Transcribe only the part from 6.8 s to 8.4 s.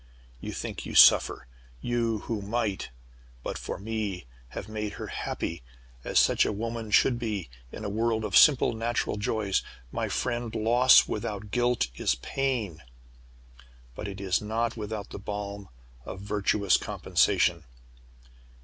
should be, in a world of